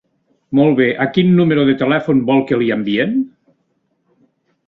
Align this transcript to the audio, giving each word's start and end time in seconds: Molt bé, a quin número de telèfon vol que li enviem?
Molt 0.59 0.77
bé, 0.79 0.87
a 1.03 1.05
quin 1.17 1.27
número 1.41 1.65
de 1.67 1.75
telèfon 1.83 2.23
vol 2.31 2.41
que 2.53 2.59
li 2.61 2.71
enviem? 2.79 3.15